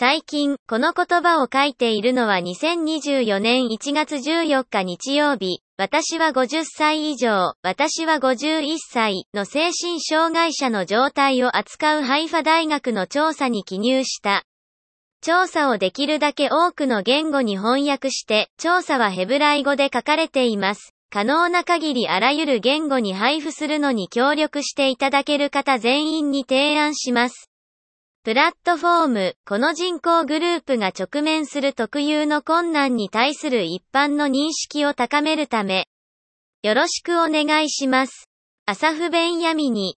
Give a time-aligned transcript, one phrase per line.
[0.00, 14.44] 最近、この言葉を書いているのは2024年1月14日日曜日、私は50歳以上、私は51歳の精神障害者の状態を扱うハイファ大学の調査に記入した。
[15.20, 20.94] 調査をできるだけ多くの言語に翻訳して、調査はヘブライ語で書かれています。
[21.10, 27.47] 可能な限りあらゆる言語に配布するのに協力していただける方全員に提案します。
[28.28, 35.88] プラットフォーム、この人口グループが直面する特有の困難に対する一般の認識を高めるため、
[36.62, 38.28] よろしくお願いします。
[38.66, 39.96] アサフ・ベンヤミニ